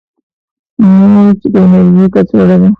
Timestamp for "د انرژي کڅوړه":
1.53-2.55